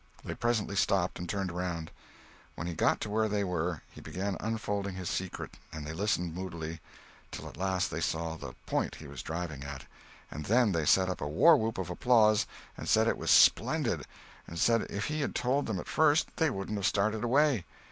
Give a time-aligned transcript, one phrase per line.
[0.25, 1.91] They presently stopped and turned around.
[2.55, 6.33] When he got to where they were, he began unfolding his secret, and they listened
[6.33, 6.81] moodily
[7.29, 9.85] till at last they saw the "point" he was driving at,
[10.31, 14.07] and then they set up a warwhoop of applause and said it was "splendid!"
[14.47, 17.63] and said if he had told them at first, they wouldn't have started away.